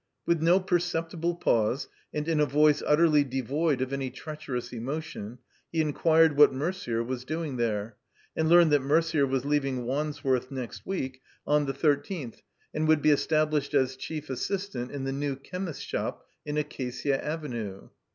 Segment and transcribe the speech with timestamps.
[0.25, 5.37] With no perceptible pause, and in a voice utterly devoid of any treacherous emotion,
[5.71, 7.97] he inquired what Merder was doing there,
[8.35, 12.41] and learned that Merder was leaving Wandsworth next week, on the thirteenth,
[12.73, 17.89] and would be established as chief assistant in the new chemist's shop in Acada Avenue.